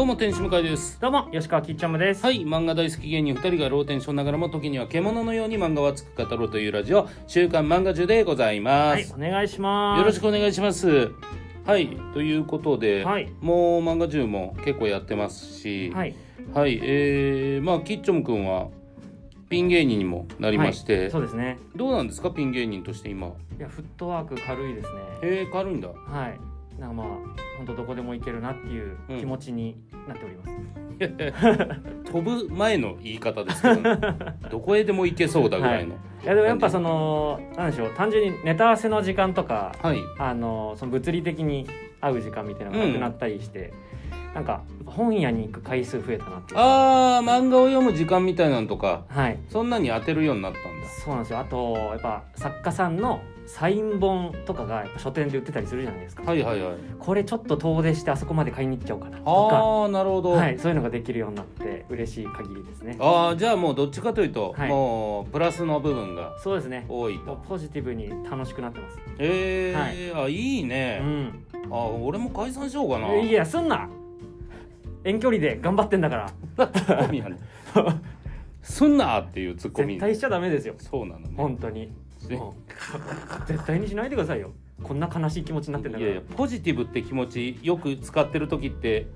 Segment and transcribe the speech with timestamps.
[0.00, 2.24] どうも天使向井ですどうも吉川きっちゃむです。
[2.24, 9.98] はい漫画大好き芸人2人がローテンションながらも時には獣のように漫画を熱く語ろうというラジオ「週刊漫画中」でございます、はいお願いします。
[9.98, 11.10] よろしくお願いします
[11.66, 16.14] はいということで、はいもう漫画中も結構やってますしはい。
[16.54, 18.68] はい、えー、まあキッチョムくんは
[19.50, 21.58] ピン芸人にもなりまして、そうですね。
[21.76, 25.00] どうなんですかピン芸人として今いやフットワーク軽いですね。
[25.22, 26.49] へえ軽いんだはい。
[26.80, 27.06] なんかまあ
[27.58, 29.76] 本当どこでも行けるなっていう気持ちに
[30.08, 30.50] なっております。
[32.10, 33.98] 飛ぶ前の言い方ですけど、ね、
[34.50, 36.26] どこへでも行けそうだぐらいのい。
[36.26, 41.66] やでもやっぱそのなんでしょう単純にネタ合わせの時間とかはい、あのその物理的に
[42.00, 43.72] 会う時間みたいなのがなくなったりして、
[44.34, 46.54] なんか本屋に行く回数増えたなって。
[46.56, 49.38] あー漫画を読む時間みたいなのとかはい。
[49.48, 51.38] そんなに当てるようになったんだそうなんですよ。
[51.40, 56.22] あとやっぱ作家さんのサイン本とかが書店で売ってたりするじゃないですか。
[56.22, 62.96] はいはいはいこれちょっと遠出してあそこまで買いに行っちゃおうかなとか、ああなるほど、はい、そういうのができるようになって嬉しい限りですね。
[63.00, 66.84] ああじゃあもうどっちかというと、はいもうプラスの部分がそうですね。
[66.88, 68.98] 多いとポジティブに楽しくなってます。
[69.18, 71.44] えーあいいうね、ん。
[71.72, 73.88] あ俺も解散しようかないやすんな。
[75.04, 76.16] 遠距離で頑張ってんだか
[76.56, 77.38] らツッコミやね
[78.62, 80.74] すんなっていうツッコミ絶対しちゃダメですよ。
[80.78, 81.92] そうなのね本当に。
[82.28, 82.72] ねもう
[83.46, 84.52] 絶対にしないでくださいよ。
[84.82, 86.10] こんな悲しい気持ちになってんだから。
[86.10, 89.06] いやいやポジティブって気持ちよく使ってる時って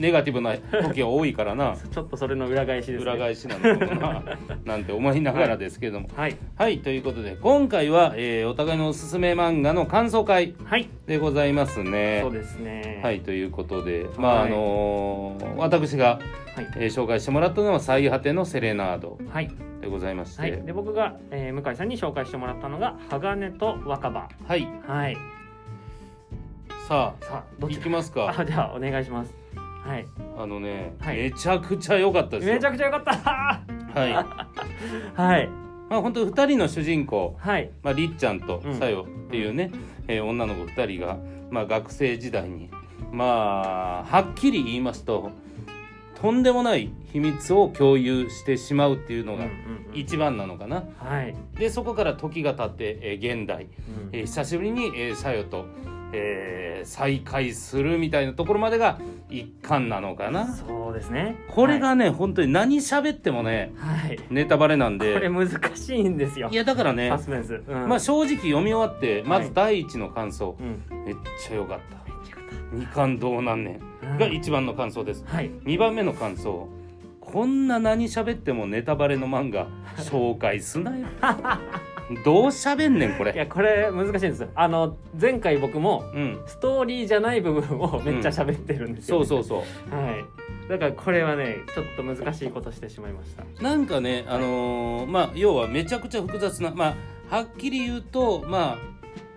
[0.00, 3.10] ネガティブな時が多いからな ちょっとそれの裏返しです、ね。
[3.12, 4.22] 裏返しなのかな
[4.64, 10.88] なんて思いながらですけどもはいはいということで今回は、えーお互いのおすすめ漫画の感想会はい。
[11.06, 13.00] でございますねそうですね。
[13.02, 16.18] はいということでまあ、はいあのー私が、
[16.56, 20.62] はいえー紹介してもらったのは「最果てのセレナードはい。」でございまして、はい。
[20.62, 24.28] で僕が、えー向井さんに紹介してもらったのが鋼と若葉。
[24.46, 25.16] はい、はい。
[26.88, 29.39] さあさあどっちいきますかあじゃあお願いします。
[29.84, 30.06] はい。
[30.38, 31.16] あのね、はい。
[31.16, 32.54] めちゃくちゃ良かったですよ。
[32.54, 33.12] めちゃくちゃ良かった。
[33.14, 34.12] はい。
[35.14, 35.48] はい。
[35.88, 37.70] まあ本当二人の主人公はい。
[37.82, 38.74] まあ、りっちゃんとうん。
[38.74, 39.70] さよっていうね、
[40.06, 41.18] えー女の子2人が、
[41.50, 42.70] まあ、学生時代に
[43.12, 45.32] まあはっきり言いますと
[46.20, 49.46] とんでもない秘密を共有してしまうっていうのが
[49.94, 50.84] 一番なのかな。
[50.98, 51.34] はい。
[51.58, 53.70] でそこから時が経って、えー現代、うん。
[54.12, 55.64] えー久しぶりに、えー、さよと、
[56.12, 58.98] えー再会するみたいなところまでが
[59.28, 60.46] 一巻なのかな。
[60.46, 61.36] そうですね。
[61.48, 64.08] これがね、本当に何喋ってもねはい。
[64.08, 66.54] はいネタバレなんこれで難しいんですよい。
[66.54, 67.62] やだからねサスペンス。
[67.66, 70.82] うんまあ正直読み終わってまはいず第一の感想、うん。
[71.04, 71.16] めっ
[71.46, 72.00] ちゃ良かった
[72.72, 75.50] 二巻どうなんねんが一番の感想ですはい。
[75.64, 76.68] 二番目の感想
[77.20, 79.66] こんな何喋ってもネタバレの漫画
[79.98, 81.06] 紹介すなよ
[82.24, 84.48] どう喋んねんこれいやこれ難しいんですよ。
[84.54, 90.24] あの前回僕もうんストーリーじゃない部分をめっちゃ喋ってるんですよ、そうそうそうはい。
[90.68, 93.44] だからこれはねちょっと難しいことしてしまいました。
[93.62, 96.96] なんかねあのーまあ要はめちゃくちゃ複雑なま
[97.30, 98.78] あはっきり言うとまあ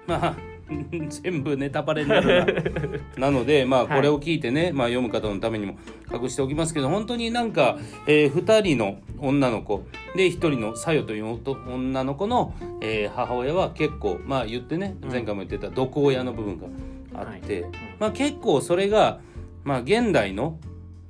[0.07, 0.35] まあ
[1.09, 3.27] 全部ネタバレになるな。
[3.29, 3.95] なのでまあはい。
[3.97, 5.75] これを聞いてね、まあ、読む方のためにも
[6.13, 9.83] 隠しておきますけど本当になんか、え2人の女の子
[10.15, 11.39] で1人のさよという
[11.73, 15.09] 女の子の、えー母親は結構まあ言ってねうん。
[15.11, 16.67] 前回も言ってた毒親の部分が
[17.13, 17.71] あって、はい。
[17.99, 19.19] まあ、結構それが、
[19.63, 20.57] まあ、現代の、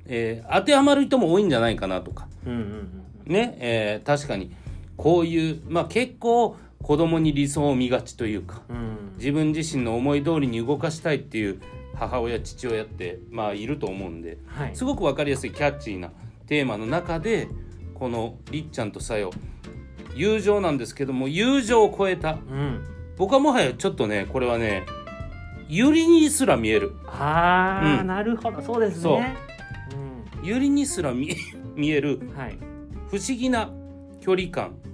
[0.06, 2.28] えー当てはまる人も多いんじゃないかなとか。
[2.46, 3.32] うんうんうん。
[3.32, 4.50] ね、えー確かに
[4.96, 8.76] こういう、まあ、結構子供に理想を見がちというかうん。
[8.76, 8.82] うん。
[9.16, 11.60] 自分自身の思い通りに動かしたいっていう
[11.94, 14.76] 母親父親ってまあいると思うんではい。
[14.76, 16.10] すごく分かりやすいキャッチーな
[16.46, 17.48] テーマの中で
[17.94, 19.30] このりっちゃんとさよ
[20.14, 22.84] 友情なんですけども友情を超えたうん。
[23.16, 24.84] 僕はもはやちょっとねこれはね
[25.68, 29.36] ユリにすら見えるああ、うんなるほどそうですそうね。
[30.42, 31.34] ユリにすら見
[31.74, 32.20] 見える。
[33.08, 33.70] 不思議な
[34.20, 34.93] 距離感うん。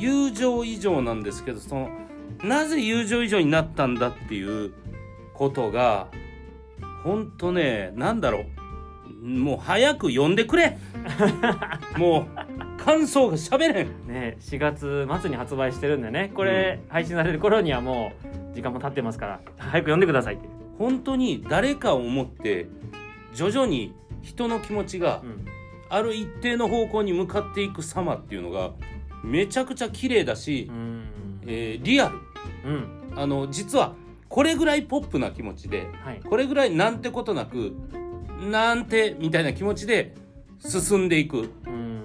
[0.00, 1.90] 友情以上なんですけどその
[2.44, 4.72] なぜ友情以上になったんだっていう
[5.34, 6.08] ことが
[7.04, 8.44] 本当ねなんだろ
[9.22, 10.78] うもう早く読んでくれ
[11.98, 12.28] も
[12.78, 18.12] う感想が喋れんね4月末に発売してるんでねこれ、配信される頃にはも
[18.52, 20.48] う時間も経ってますから早く読んでくださいって。
[20.78, 22.68] 本当に誰かを思って
[23.34, 25.58] 徐々に人の気持ちがうん。
[25.90, 28.72] ある一定の方向に向かっていく様っていうのが
[29.24, 31.04] めちゃくちゃ綺麗だしう、ん。
[31.46, 32.18] えーリアル
[32.64, 32.86] うん。
[33.16, 33.94] あの実は
[34.28, 36.20] これぐらいポップな気持ちではい。
[36.22, 37.74] これぐらいなんてことなく
[38.50, 40.14] なんてみたいな気持ちで
[40.60, 42.02] 進んでいくうん。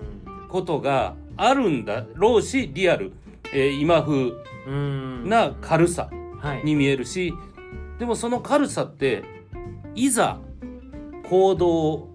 [0.49, 3.11] ことがあるんだろうしリアル、
[3.53, 4.31] えー今風
[4.67, 5.27] うん。
[5.29, 6.63] な軽さはい。
[6.63, 7.33] に見えるし
[7.99, 9.23] でもその軽さって
[9.95, 10.39] いざ
[11.29, 12.09] 行動を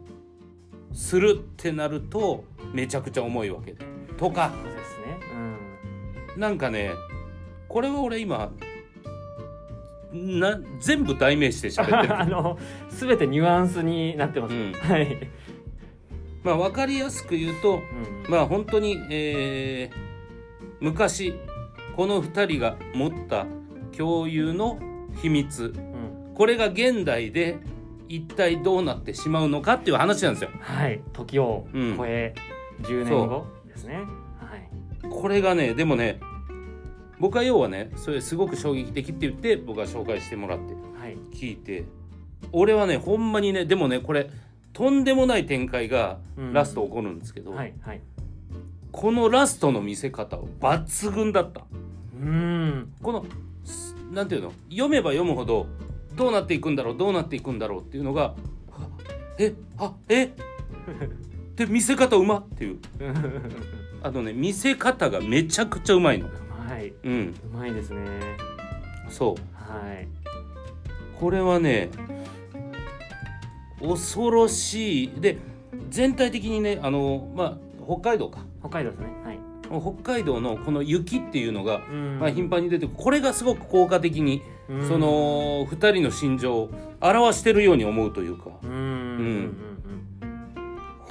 [0.92, 3.84] するってなるとめちゃくちゃ重いわけで
[4.16, 4.52] とか
[6.38, 6.92] なんかね
[7.68, 8.52] これは俺今
[10.12, 12.16] な全部代名詞で喋ってる。
[12.18, 12.58] あの
[12.88, 14.72] 全てニュアンスになってます、うん。
[14.72, 15.28] はい、
[16.42, 17.82] まあ分かりやすく言うとうん。
[18.30, 20.08] まあ本当に、えー
[20.80, 21.34] 昔
[21.96, 23.46] この2人が持った
[23.96, 24.78] 共有の
[25.20, 25.64] 秘密。
[25.64, 26.34] うん。
[26.34, 27.58] これが現代で
[28.08, 30.50] 一体どうなってしまうのかっていう話なんですよ。
[30.60, 31.00] はい。
[31.12, 32.32] 時を超え
[32.82, 33.96] 10年後ですね。
[34.38, 35.10] はい。
[35.10, 36.20] これがねでもね
[37.20, 41.16] 僕は要はねそれすごく衝撃的って言って僕は紹介してもらってはい。
[41.32, 41.84] 聞いて。
[42.52, 44.30] 俺はねほんまにねでもねこれ
[44.72, 46.52] とんでもない展開がうん。
[46.52, 48.00] ラスト起こるんですけど、はいはい。
[48.92, 51.62] このラストの見せ方は抜群だった。
[52.20, 52.92] うん。
[53.02, 53.26] この
[53.64, 54.52] すなんていうの？
[54.70, 55.66] 読めば読むほど
[56.14, 58.34] どうなっていくんだろうどうなっていくんだろうっていうのが
[58.72, 58.88] あ
[59.38, 60.30] えあえ？
[61.56, 62.78] で見せ方うまっていう。
[64.02, 66.28] あのね見せ方がめちゃくちゃうまいの
[66.68, 66.92] はい。
[67.02, 67.34] うん。
[67.52, 68.00] うまいですね。
[69.08, 69.42] そう。
[69.54, 70.08] はい。
[71.18, 71.90] これはね
[73.80, 75.20] 恐ろしい。
[75.20, 75.38] で
[75.88, 78.44] 全体的にねあのまあ北海道か。
[78.60, 79.06] 北海道ですね。
[79.24, 79.38] はい。
[79.80, 82.18] 北海道のこの雪っていうのが、うん。
[82.18, 84.88] まあ、頻繁に出てこれがすごく効果的にうん。
[84.88, 88.50] その2人の心情を表してるように思うというか。
[88.62, 88.70] うん。
[88.70, 88.76] うん。
[88.76, 88.84] う
[89.64, 89.68] ん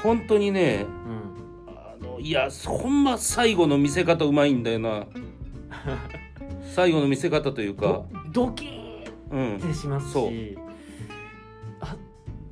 [0.04, 0.86] 本当にね
[1.68, 5.08] あのいやほんま最後の見せ方うまいんだよな
[6.76, 8.06] 最後の見せ方というか。
[8.32, 8.68] ド、ドキ
[9.32, 10.58] うんッてしますそうし
[11.82, 11.98] あ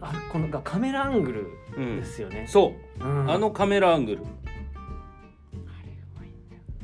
[0.01, 1.99] あこのカメラアングルうん。
[1.99, 3.03] で、すよね、そう。
[3.03, 3.31] うん。
[3.31, 4.19] あのカメラアングル。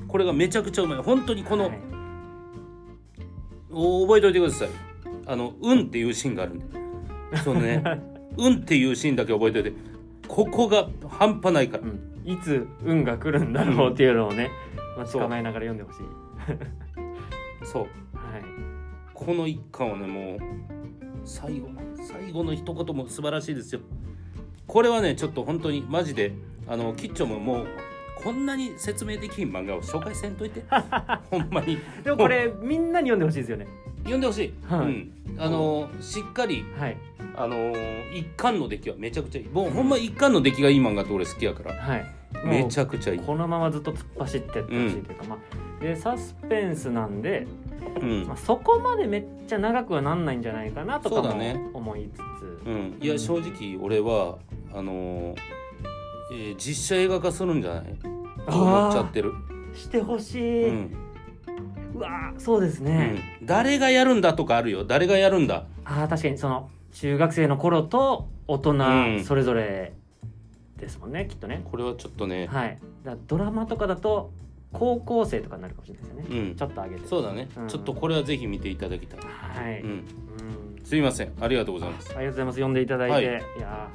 [0.07, 0.97] これがめちゃくちゃうまい。
[0.99, 1.79] 本当にこの、はい。
[3.71, 4.69] お覚えておいてください。
[5.25, 6.65] あの「うん」っていうシーンがあるんで。
[7.43, 7.81] そのね
[8.37, 9.73] 「うん」っていうシーンだけ覚えておいて。
[10.27, 11.83] ここが半端ないから。
[11.83, 12.11] うん。
[12.25, 14.49] いつ運が来るんだろうっていうのをね、
[14.97, 16.20] まあ、捕まえながら読んでほしい
[17.63, 17.83] そう。
[18.17, 18.43] はい。
[19.13, 20.39] この一巻はねもう
[21.23, 23.81] 最後の最後の一言も素晴らしいですよ。
[24.67, 26.33] これはねちょっと本当にマジで
[26.67, 27.67] あのキッチョももう
[28.23, 30.63] こんなに説明できん漫画を紹介せんといて。
[31.29, 31.77] ほんまに。
[32.03, 33.67] でもこれみんなに読んでほしいですよね。
[33.99, 34.85] 読んでほしい、はい。
[34.85, 36.97] うん、あのしっかりはい。
[37.35, 37.73] あの
[38.13, 39.47] 一巻の出来はめちゃくちゃいい。
[39.47, 41.73] もうほんま一巻の出来がいい漫画って俺好きやから。
[41.73, 47.47] はいめちゃゃくちゃいい、このままずっと突っ走ってってほしいというか、まあでサスペンスなんで、
[48.01, 48.25] うん。
[48.27, 54.37] まあ、そこまでめっちゃ長くはなんないんじゃないかなとかも思いつつ、うん、いや正直俺は
[54.73, 55.35] あの
[56.31, 57.83] えー実写映画化するんじゃない？
[57.99, 58.07] と
[58.61, 59.33] 思っちゃってる、
[59.73, 64.85] してほしい、ううんわーそうですうね、ん、誰がやるんだとかあるよ。
[64.85, 65.65] 誰がやるんだ？
[65.83, 69.17] あー確かにその中学生の頃と大うん。
[69.19, 69.93] 人それぞれ
[70.81, 71.61] ですもんね、きっとね。
[71.63, 72.77] これはちょっとね、はい。
[73.03, 74.31] だドラマとかだと
[74.73, 76.55] 高校生とかになるかもしれないですよね、うん。
[76.55, 77.07] ちょっと上げて。
[77.07, 77.67] そうだね、うん。
[77.67, 79.91] ちょっとこれはぜひ見ていただきたい、はい、ううん。
[79.91, 80.05] ん、
[80.83, 81.31] すいません。
[81.39, 82.09] ありがとうございます。
[82.15, 82.55] ありがとうございます。
[82.55, 83.23] 読んでいただいて、はい。
[83.25, 83.27] い、
[83.61, 83.89] や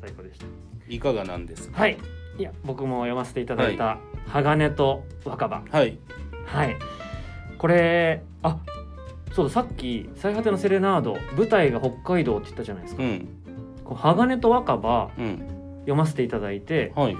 [0.00, 0.46] ー最高でした。
[0.88, 1.80] いかがなんですか？
[1.80, 1.98] はい。
[2.38, 3.98] いや僕も読ませていただいた
[4.28, 5.62] 「鋼と若葉。
[5.70, 5.98] はい」
[6.46, 6.76] はい。
[7.58, 8.58] これあ
[9.32, 13.28] そうださっき「最果てのセレナード」舞台が北海道って言ったじゃないですか、うん。
[13.84, 15.46] こう鋼と若葉うん
[15.82, 17.16] 読ませていただいてはい。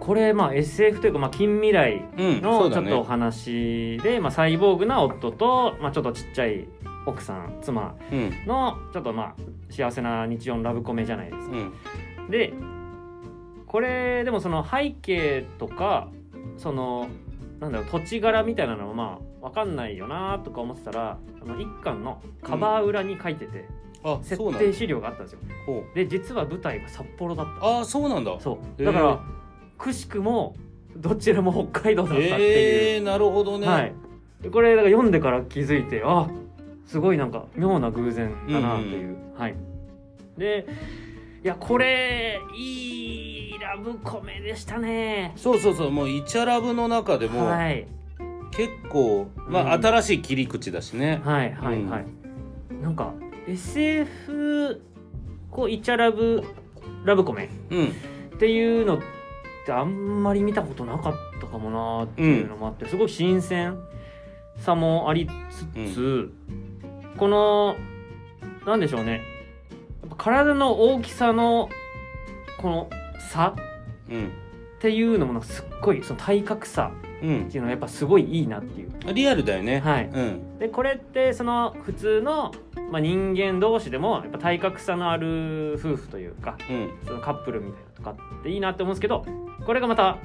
[0.00, 6.66] これまあ SF というか、まあ、近未来うんのちょっとお話で、まあ、サイボーグな夫と、まあ、ちょっとちっちゃい
[7.06, 8.30] 奥さん妻うん。
[8.46, 11.56] のちょっとまあ幸せな日常のラブコメじゃないですか。
[11.56, 12.30] うん。
[12.30, 12.52] で
[13.66, 16.08] これでもその背景とか
[16.56, 17.08] その
[17.60, 25.40] なんだろう土地柄みたいなのはまあ分かんないよなとか思ってたらあの一巻のカバー裏に書いてて、うなんだ定資料があったんですよ。
[25.94, 27.66] で実は舞台が札幌だった。
[27.66, 28.36] ああそうなんだ。
[28.40, 28.84] そう。
[28.84, 29.20] だから、
[29.78, 30.54] くしくも
[30.96, 32.34] どちらも北海道だったっていう。
[32.36, 33.92] えー、なるほどね、はい、
[34.40, 36.28] でこれだから読んでから気づいてあ
[36.86, 39.54] すごいなんか妙な偶然だなっていう、はい。
[40.38, 40.66] で
[41.42, 45.32] いやこれいいラブコメでしたね。
[45.36, 45.90] そうそうそう。
[45.90, 47.86] もうイチャラブの中でもはい。
[48.52, 49.84] 結構、まあうん。
[49.84, 51.20] 新しい切り口だしね。
[51.24, 52.06] はいはいはい、
[52.82, 53.12] なんか
[53.48, 54.80] SF
[55.50, 56.42] こうイチャラブ
[57.04, 57.48] ラブコメ。
[57.70, 57.86] うん。
[57.86, 59.00] っていうのっ
[59.64, 63.78] てあんまり見たことなかったかもなっていうのもあって、すごい新鮮
[64.56, 66.32] さもありつつ、
[67.16, 67.76] この
[68.66, 69.22] なんでしょうね。
[70.02, 71.68] やっぱ体の大きさの
[72.58, 72.90] この
[73.30, 73.54] 差
[74.10, 74.26] うん。
[74.26, 74.28] っ
[74.78, 79.14] ていうのもなんかすっごいその体格差うんっていうのはやっぱすごいいいなっていう。
[79.14, 79.80] リアルだよね。
[79.80, 80.10] はい。
[80.12, 80.58] うん。
[80.58, 82.52] でこれってその普通の、
[82.90, 86.90] まあ、人間同士でもやっぱ体格差のある夫婦というかうん。
[87.06, 89.24] そのカップルみたいなとかっていいなって思うんですけど
[89.64, 90.18] これがまた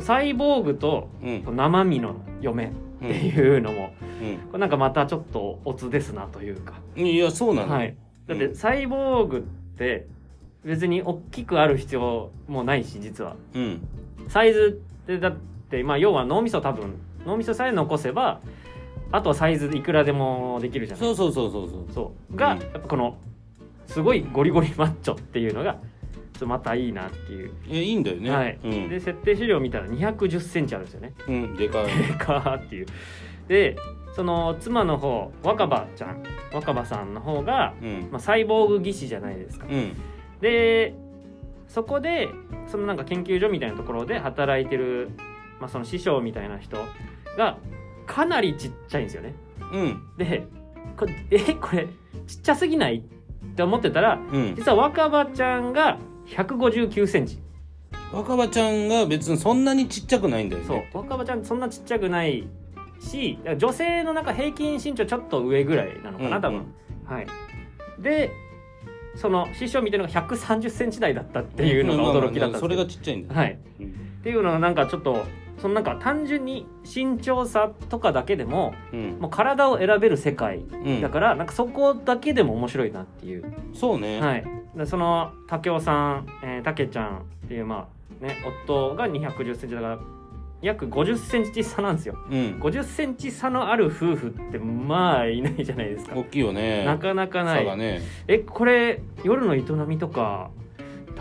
[0.00, 1.56] サイボーグとうん。
[1.56, 2.70] 生身の嫁っ
[3.00, 7.74] ていうのも、うこれなんかまたちょっとオツですなというか、んいやそうなの。
[7.74, 7.94] はい、
[8.26, 10.06] だってサイボーグって
[10.64, 13.36] 別に大きくある必要もないし実は。
[13.54, 13.88] うん。
[14.28, 15.34] サイズってだ
[15.82, 16.94] まあ要は脳みそ多分
[17.26, 18.40] 脳みそさえ残せば
[19.10, 21.04] あとはサイズいくらでもできるじゃない。
[21.04, 21.92] そうそうそうそうそう。
[21.92, 22.36] そう。
[22.36, 22.60] が、うん。
[22.60, 23.16] やっぱこの
[23.86, 25.78] すごいゴリゴリマッチョっていうのが
[26.44, 28.30] またいいなっていう、えいいんだよね。
[28.30, 28.88] はい、うん。
[28.88, 31.12] で設定資料見たら2 1 0ンチあるんですよね。
[31.28, 31.56] うん。
[31.56, 31.86] でかい。
[31.86, 32.86] でかーっていう。
[33.46, 33.76] で
[34.16, 36.22] その妻の方若葉ちゃん。
[36.52, 38.08] 若葉さんの方が、うん。
[38.10, 39.66] まあ、サイボーグ技師じゃないですか。
[39.70, 39.92] うん。
[40.40, 40.94] で
[41.68, 42.30] そこで
[42.66, 45.10] そのなんか研究所みたいなところで働いてる、
[45.60, 46.76] まあ、その師匠みたいな人
[47.36, 47.58] が
[48.06, 49.34] かなりちっちゃいんですよね。
[49.72, 50.02] うん。
[50.16, 50.46] で
[50.96, 51.88] こえこれ
[52.26, 54.54] ちっちゃすぎないって思ってたらうん。
[54.56, 57.40] 実は若葉ちゃんが159センチ。
[58.12, 60.76] 若葉ちゃんが別にそんなにちっちゃくないんだよそう。
[60.76, 62.46] ね若葉ちゃんそんなちっちゃくない
[63.00, 66.66] し女性の中平均身長ちょっと上ぐらいなのかな多分、
[67.06, 67.26] はい。
[67.98, 68.30] で
[69.16, 73.34] その師匠みたいなのが130センチ台だったっていうのが驚きだったそれがちっちゃいんだ。
[73.34, 73.58] よはい。
[73.80, 73.86] うん。
[73.86, 73.90] っ
[74.22, 75.24] ていうのはなんかちょっと
[75.64, 79.18] そのなんか単純に身長差とかだけでもうん。
[79.18, 81.00] もう体を選べる世界うん。
[81.00, 83.50] だからなんかそこだけでも面白いなっていう。
[83.72, 84.20] そうね。
[84.20, 84.44] はい、
[84.76, 87.88] でその武雄さん、えー、武ちゃんっていうま
[88.20, 89.98] あね夫が2 1 0センチだから
[90.60, 92.18] 約50センチ差なんですよ。
[92.30, 92.60] うん。
[92.60, 96.14] 50センチ差のある夫婦ってまあいないじゃないですか。
[96.14, 96.84] 大きいよね。
[96.84, 98.02] なかなかない、差がね。
[98.28, 100.50] えこれ夜の営みとか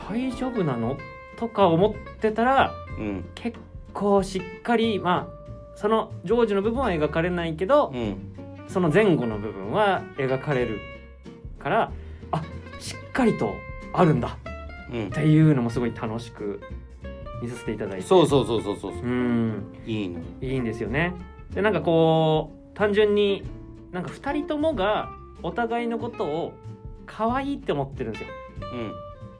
[0.09, 0.97] 大丈夫なの？
[1.37, 3.25] とか思ってたらうん。
[3.35, 3.57] 結
[3.93, 8.29] 構しっかりまあそのジョージの部分は描かれないけど、うん
[8.67, 10.79] その前後の部分は描かれる
[11.59, 11.91] から
[12.31, 12.41] あ
[12.79, 13.53] しっかりと
[13.93, 14.37] あるんだ。
[14.91, 15.07] うん。
[15.07, 16.61] っていうのもすごい楽しく
[17.41, 18.07] 見させていただいて。
[18.07, 18.91] そうそうそうそうそう。
[18.93, 19.73] うん。
[19.85, 21.13] いいのいいんですよね。
[21.53, 23.43] でなんかこう単純に
[23.91, 25.09] なんか2人ともが
[25.43, 26.53] お互いのことを
[27.05, 28.29] 可愛いって思ってるんですよ。
[28.73, 28.93] うん。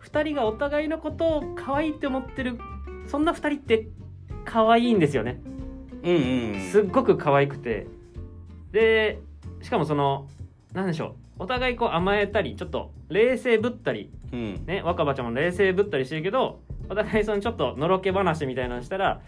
[0.05, 2.59] 2人がお互いのことを可愛いって思ってる
[3.07, 3.87] そんな2人って
[4.45, 5.41] 可愛いんですよね。
[6.03, 6.69] うんうんうん。
[6.71, 7.87] すっごく可愛くて。
[8.71, 9.19] で
[9.61, 10.27] しかもその
[10.73, 11.43] なんでしょう。
[11.43, 14.11] お互いこう甘えたりちょっと冷静ぶったり。
[14.31, 14.65] うん。
[14.65, 16.59] ね若葉ちゃんも冷静ぶったりしてるけど
[16.89, 19.21] お互いそのちょっとのろけ話みたいなのしたら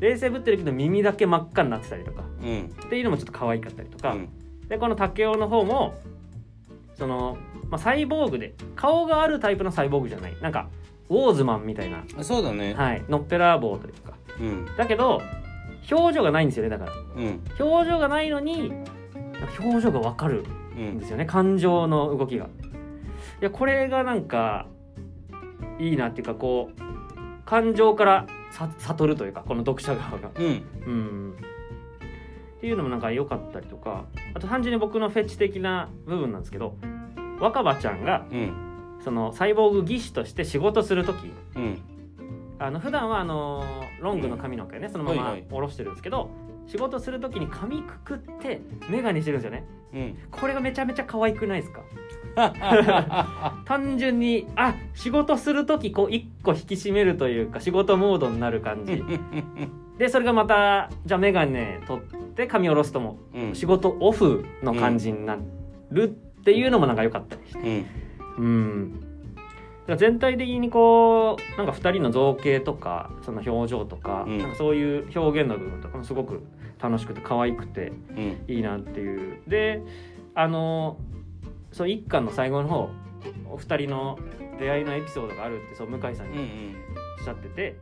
[0.00, 2.24] 冷静ぶってるけど耳だけ真っ赤になってたりとか。
[2.42, 2.74] うん。
[2.86, 4.28] っていうのもちょっと可愛かったりとか、うん。
[4.68, 5.94] でこの武雄の方も
[6.94, 7.36] その、
[7.68, 10.36] まあ、サイボーグで顔があるタイプのサイボーグじゃない。
[10.40, 10.68] なんか
[11.08, 12.74] ウォーズマンみたいな、あそうだね。
[12.74, 14.14] はい、のっぺらぼうというか。
[14.40, 14.66] うん。
[14.76, 15.22] だけど
[15.90, 16.92] 表情がないんですよねだから。
[16.92, 17.40] うん。
[17.60, 20.44] 表情がないのになんか表情がわかる
[20.76, 20.98] うんん。
[20.98, 22.46] ですよね感情の動きが。
[22.46, 22.48] い
[23.40, 24.66] やこれがなんか
[25.78, 26.80] いいなっていうかこう
[27.44, 30.30] 感情からさ悟るというかこの読者側が。
[30.34, 30.44] うん。
[30.44, 31.36] うん。
[32.56, 34.06] っていうのもなんか良かったりとか。
[34.34, 36.76] あと単純に僕のフェチ的な部分なんですけど
[37.40, 38.75] 若葉ちゃんがうん
[39.06, 41.30] そのサイボーグ技師として仕事する時。
[41.54, 41.78] うん。
[42.58, 43.62] あの普段はあの
[44.00, 45.42] ロングの髪の毛ねそのままはいはい。
[45.48, 46.28] 下ろしてるんですけど、
[46.66, 48.60] 仕事する時に髪くくって
[48.90, 49.64] 眼鏡してるんですよね。
[49.94, 50.18] うん。
[50.32, 51.82] これがめちゃめちゃ可愛くないですか？
[53.64, 59.04] 単純にあ仕事する時こう一個引き締めるというか仕事モードになる感じ。
[59.98, 61.54] でそれがまたじゃあ眼鏡
[61.86, 63.54] 取って髪下ろすともうん。
[63.54, 65.38] 仕事オフの感じにな
[65.92, 67.84] るっていうのもなんか良かったりして
[68.38, 69.02] うん。
[69.96, 74.38] 全体的にこうなんか2人の造形とかその表情とか,、うん。
[74.38, 76.42] なんかそういう表現の部分とかもすごく
[76.82, 78.44] 楽しくて可愛くてうん。
[78.48, 79.38] いいなっていう。
[79.46, 79.82] で
[80.34, 80.98] あの
[81.72, 82.90] その一巻の最後の方
[83.50, 84.18] お二人の
[84.58, 86.76] 出会いのエピソードがあるってそう向井さんにうんうん。
[87.18, 87.76] おっしゃってて、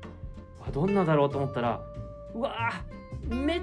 [0.67, 1.81] あどんなだろうと思ったら
[2.35, 3.61] うわーめっ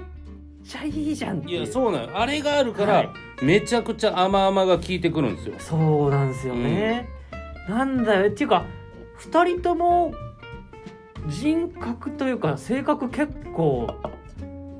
[0.64, 3.10] ちゃいいじゃんっていやそうなのあれがあるから、はい。
[3.42, 5.54] めちゃくちゃ甘々が効いてくるんですよ。
[5.58, 7.08] そうなんですよね、
[7.68, 8.30] なんだよ。
[8.30, 8.64] っていうか
[9.16, 10.14] 二人とも
[11.28, 13.88] 人格というか性格結構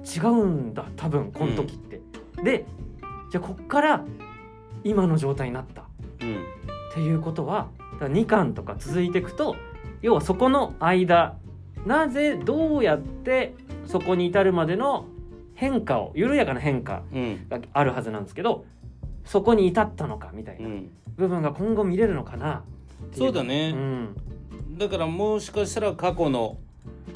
[0.04, 2.00] 違うんだ多分この時って、
[2.42, 2.66] で
[3.30, 4.04] じゃあこっから
[4.84, 5.84] 今の状態になった。
[6.20, 6.36] うん。
[6.36, 9.56] っていうことはだから2巻とか続いていくと
[10.02, 11.36] 要はそこの間
[11.86, 13.54] なぜどうやって
[13.86, 15.06] そこに至るまでの
[15.62, 17.47] 変化を緩やかな変化うん。
[17.49, 18.64] があるはずなんですけど
[19.25, 20.88] そこに至ったのかみたいうなん。
[21.16, 22.64] 部分が今後見れるのかな
[23.04, 23.73] っていそうだね。
[23.73, 24.16] うん。
[24.76, 26.59] だからもしかしたら過去の、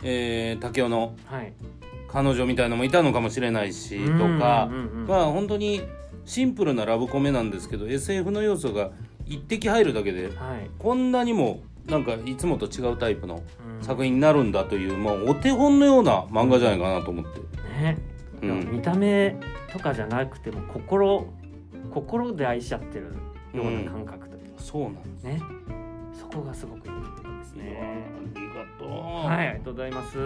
[0.04, 1.52] えー、竹雄のはい。
[2.08, 4.70] 彼女みたいのもいたのかもしれないしとか、
[5.08, 5.82] まあ本当に
[6.24, 8.92] シンプルなラブコメなんですけど SF の要素が
[9.26, 10.70] 一滴入るだけで、はい。
[10.78, 13.42] こんなにもなんかいつもと違うタイプの
[13.82, 17.40] 作品になるんだという、まあ、お手本のような漫画じゃないかなと思って。
[17.82, 17.98] ね、
[18.42, 19.36] うん見た目
[19.72, 21.26] とかじゃなくても心
[21.90, 23.14] 心で愛し合ってる
[23.54, 25.40] ような感覚というかそうなんですね、
[26.12, 27.64] そこがすごくいいですね。
[27.64, 28.06] ね。
[28.34, 28.88] ありがとう。
[29.26, 30.18] はい、ありがとうございます。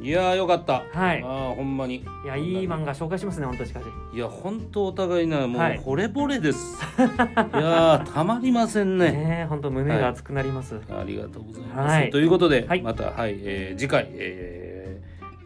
[0.00, 0.84] いやーよかった。
[0.92, 1.96] はいああほんまに。
[1.96, 3.84] いや、いい漫画紹介しますね、本当しかし。
[4.14, 6.82] いや本当お互いなもうはい惚れ惚れです。
[6.96, 9.12] い、やーたまりませんね。
[9.12, 10.80] ねえ、本当胸が熱くなります。
[10.90, 11.92] ありがとうございます。
[11.94, 14.73] はいということで、はいまたはい、えー次回、えー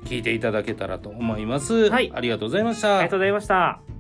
[0.08, 1.90] 聞いていただけたらと思います。
[1.90, 2.98] はいありがとうございました。
[2.98, 3.97] ありがとうございました。